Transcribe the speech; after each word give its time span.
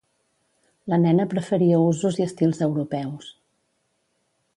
La 0.93 0.97
nena 1.01 1.27
preferia 1.33 1.83
usos 1.89 2.17
i 2.21 2.25
estils 2.31 2.63
europeus 2.69 3.29